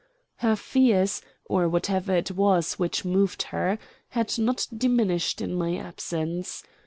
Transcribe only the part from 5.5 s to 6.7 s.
my absence.